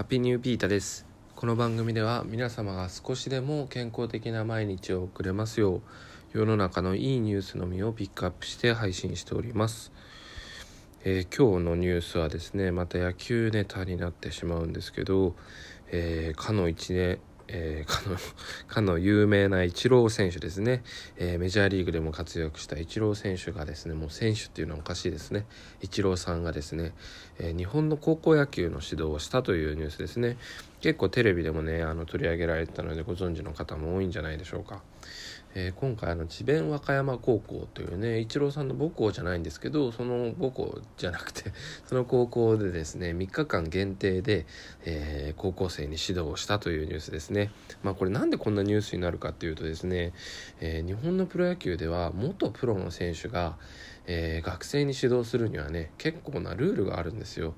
[0.00, 1.04] ハッピーニューピータです。
[1.36, 5.82] この番組では皆様が少しでも健康的な毎日を送れますよう
[6.32, 9.92] 世の中のいいニュースのみをピックアップして配信しております、
[11.04, 15.34] えー、今日のニュースはですねまた野球ネタになってしまうんですけど、
[15.90, 17.18] えー、かの1年
[17.52, 18.16] えー、かの、
[18.68, 20.82] かの有名なイチロー選手ですね、
[21.16, 25.46] えー、メジャーリーグでも活躍したイチロー選手がですね、もう選手っていうのはおかしいですね。
[25.82, 26.92] イチローさんがですね、
[27.40, 30.36] えー、日本の高校野球の指導をしたというニュースですね。
[30.80, 34.82] 結構テレビでもね、あの取り上げられてたのでご存知の方も多いんじゃないでしょうか。
[35.54, 41.52] えー、今回の智弁和歌山高校というねイチローさんの母校じゃないんですけどその母校じゃなくて
[41.86, 44.46] その高校でですね3日間限定で、
[44.84, 47.50] えー、高校生に指導をしたというニュースですね。
[47.82, 50.12] まあこれなんでこんなニュースになるかっていうとですね、
[50.60, 53.56] えー、日本のプロ野球では元プロの選手が、
[54.06, 57.54] え学生に指導するにはね結構なルールがあるんですよ。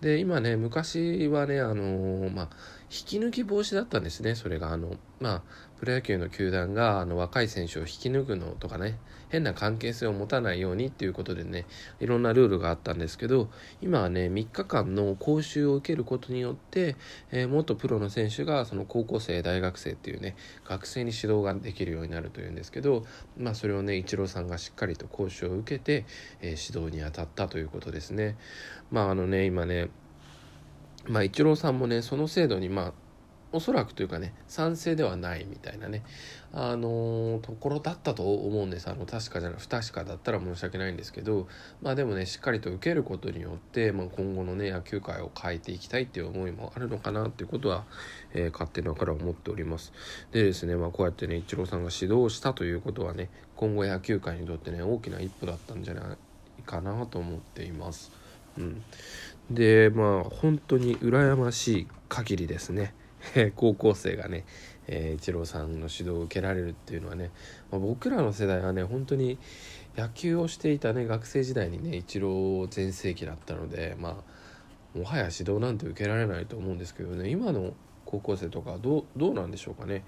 [0.00, 2.48] で今ね昔はねあのまあ
[2.84, 4.72] 引き抜き防止だったんですねそれが。
[4.72, 5.42] あのまあ
[5.78, 8.98] プロ野球の球団があの若い選手を引き抜くのとかね
[9.28, 11.66] 変な関係性を持たないようにっていうことでね
[12.00, 13.48] いろんなルールがあったんですけど
[13.80, 16.96] 今はね3日間の講習を受けることによって、
[17.30, 23.04] えー、元プロの選手がその高校生大学生っていうね学生に指導ができるようになるというんですけど
[23.36, 26.06] まあそれをねイチローさんがしっかりと講習を受けて、
[26.40, 28.36] えー、指導に当たったということですね。
[28.90, 29.90] まああのね今ね
[31.06, 32.92] まあイチローさんもねその制度にまあ
[33.50, 36.02] おそらくというかね賛成ではないみたいなね。
[36.52, 38.88] あのー、ところだったと思うんです。
[38.88, 41.46] あの確かじゃない不確かだったら申し訳ないんですけど
[41.82, 47.84] まあでもねしっかりと受けることによって、まあ、今後のね野球界を変えていきたいっていう思いもあるのかなっていうことは、
[48.32, 49.92] えー、勝手ながら思っております。
[50.32, 56.16] でですねまあこうやってねイチローさんが指導したということはね今後野球界にとってね大きな一歩だったんじゃな
[56.58, 58.10] いかなと思っています。
[58.56, 58.82] うん、
[59.50, 62.94] でまあ本当に羨ましい限りですね。
[63.56, 64.44] 高校生がね、
[64.86, 67.30] えー、イチローさんの指導を受けられるっていうのはね、
[67.70, 69.38] まあ、僕らの世代はね本当に
[69.96, 74.10] 野球をしていたね学生時代にねイチロー全盛期だったのでま
[74.94, 77.74] あもはや指導なんて受けられないと思うんですけどね今の
[78.08, 80.02] 高校生とかどうどうなんでしょうかね。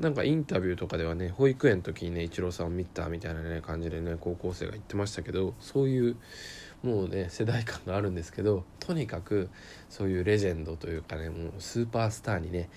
[0.00, 6.16] なんかインタビューとかではね保育園の時にねイチローさんを見たみたいなね感じでね高校生が言ってましたけどそういう
[6.82, 9.50] もうね世代間があるんですけどとにかく
[9.90, 12.70] そういうレジェンドというかねもうスーパースターにね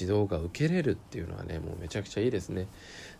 [0.00, 2.68] 指導が受けれるっていうのはねもうめちゃくちゃいいですね。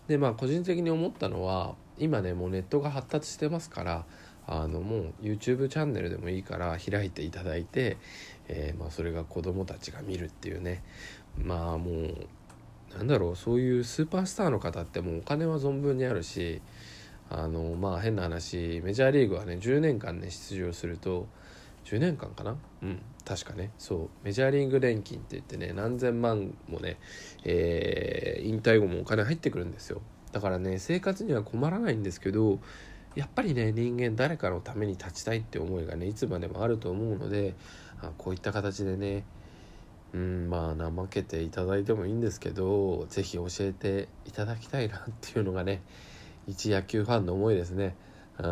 [0.06, 4.04] でまあ個人的に思ったのは今ねもうネットが発達してますから
[4.46, 7.98] あのもう YouTube チャンネルでもいいから開いていただいて、
[8.48, 10.82] えー、まあ、それが子供たちが見るっていうね
[11.36, 16.62] まあもうなんだろうそういうスーパースターの方ってもうお金は存分にあるし
[17.30, 21.26] あのまあ変な話メジャーリーグはね10年間ね出場すると
[21.84, 22.56] 10年間かな？
[22.82, 23.70] うん確かね。
[23.76, 24.08] そう。
[24.24, 26.96] メジャーリーグ年金って言ってね何千万もね、
[27.44, 30.00] えー、引退後もお金入ってくるんですよ。
[30.32, 32.58] だからね生活には困らないんですけど
[33.16, 37.54] やっぱりね人間誰かのために立ちたいって思いがねいつまでもあると思うので
[38.00, 39.24] あこういった形でね
[40.12, 45.82] うんまあ怠けていただいてもいいんですけど是非教えていただきたいなっていうのがね
[46.48, 47.94] 一野球ファンの思いですね。
[48.38, 48.46] うん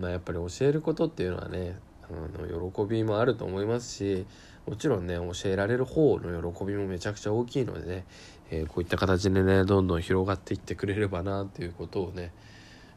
[0.00, 4.26] まあ、やっぱり教えることっていうのはねあの喜びもあると思いますし
[4.66, 8.04] もちろんね教えられる方の喜びもめちゃくちゃ大きいのでね、
[8.50, 12.32] えー、こういった形でねどんどん広がっていってくれればなっていうことをね、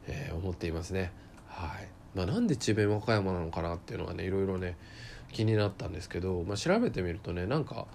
[0.06, 1.12] えー、思っていますね。
[1.46, 4.76] はいまあ、なんで智弁和歌山なのかなっていうのはねいろいろね
[5.32, 7.86] 気になったんですけど、まあ、調べてみるとねなんか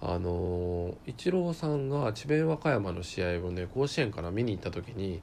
[0.00, 5.22] あのイチローさんが智弁和歌山の試合をね甲子園から見に行った時に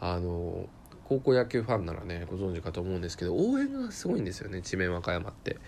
[0.00, 0.66] あの
[1.04, 5.58] 高校野球ファンならねご存知かと思うんですけど応援がすごいんですよね智弁和歌山って。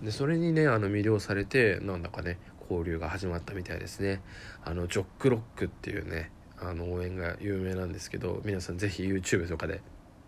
[0.00, 4.20] でそれにねあの魅了されてなんだかね交流が始まったみたいですね。
[4.64, 9.80] あのジョックロックっていうねあの応援が有名なんですけど皆さん是非 YouTube とかで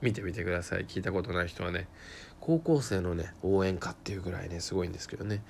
[0.05, 0.85] 見てみてください。
[0.85, 1.89] 聞いたことない人はね。
[2.41, 5.43] 高校生のね応援歌っていうぐらいねすごいんですけどね。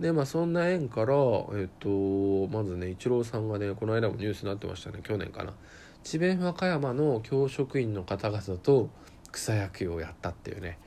[0.00, 1.14] でまあそんな縁から
[1.54, 4.98] えっとまずねイチローさんがねこの間もニュースになってましたね。
[5.04, 5.54] 去年かな。
[6.02, 8.90] 智弁和歌山の教職員の方々と
[9.30, 10.78] 草野球をやったっていうね。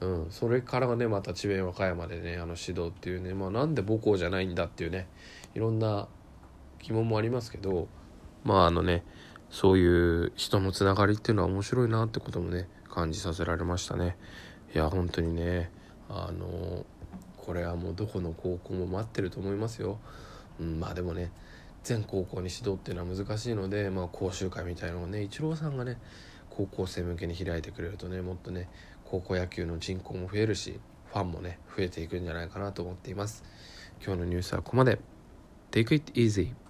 [0.00, 5.06] うん、それからねまた智弁和歌山でねあの指導っていうね、まあ、なんで母校じゃないんだっていうね
[5.54, 6.08] いろんな
[6.80, 7.88] 疑問もありますけど
[8.42, 9.04] まああのね
[9.54, 14.16] そういう人のつながりっていうのは面白いなってこともね感じさせられましたね。
[14.74, 15.70] いや本当にね
[16.08, 16.84] あの
[17.36, 20.00] これはもうどこの高校も待ってると思いますよ、
[20.58, 21.30] うん、まあでもね
[21.84, 25.98] 全高校に指導っていうのは難しいので、まあ、講習会みたいなのをねイチローさんがね
[26.50, 28.68] 高校生向けに開いてくれるとねもっとね
[29.04, 30.80] 高校野球の人口も増えるし
[31.12, 33.44] ファンもね増えていくんじゃないかなと思っています、
[34.04, 34.98] 今日のニュースはここまで。
[35.70, 36.63] Take it easy.